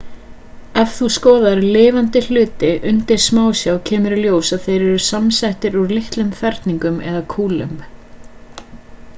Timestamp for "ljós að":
4.23-4.65